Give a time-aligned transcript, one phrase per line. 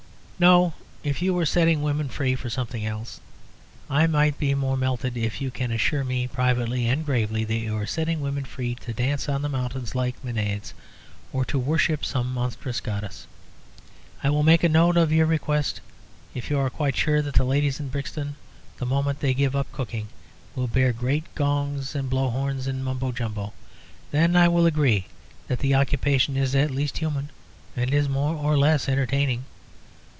[0.43, 0.73] No;
[1.03, 3.21] if you were setting women free for something else,
[3.91, 5.15] I might be more melted.
[5.15, 8.91] If you can assure me, privately and gravely, that you are setting women free to
[8.91, 10.73] dance on the mountains like mænads,
[11.31, 13.27] or to worship some monstrous goddess,
[14.23, 15.79] I will make a note of your request.
[16.33, 18.35] If you are quite sure that the ladies in Brixton,
[18.77, 20.07] the moment they give up cooking,
[20.55, 23.53] will beat great gongs and blow horns to Mumbo Jumbo,
[24.09, 25.05] then I will agree
[25.47, 27.29] that the occupation is at least human
[27.75, 29.45] and is more or less entertaining.